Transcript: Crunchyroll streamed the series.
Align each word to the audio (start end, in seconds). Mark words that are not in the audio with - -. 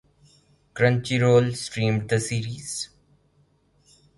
Crunchyroll 0.73 1.53
streamed 1.55 2.09
the 2.09 2.19
series. 2.19 2.89